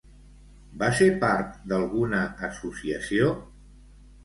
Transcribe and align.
Va 0.83 0.89
ser 0.99 1.09
part 1.25 1.59
d'alguna 1.73 2.23
associació? 2.51 3.31